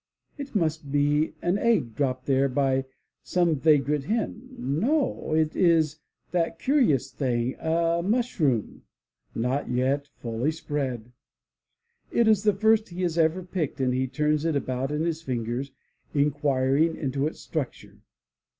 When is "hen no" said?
4.05-5.33